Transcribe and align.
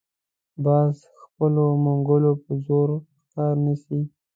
باز 0.63 0.93
د 1.03 1.05
خپلو 1.23 1.63
منګولو 1.83 2.31
په 2.43 2.51
زور 2.65 2.89
ښکار 3.23 3.53
نیسي 3.65 4.01